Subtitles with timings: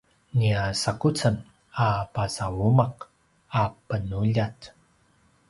[0.37, 1.35] nia sakucen
[1.85, 2.85] a pasauma’
[3.61, 4.59] a penuljat